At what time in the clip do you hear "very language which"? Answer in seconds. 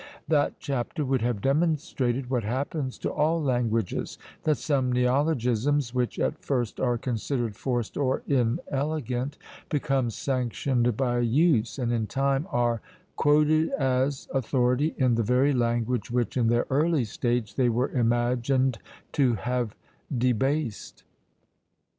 15.21-16.35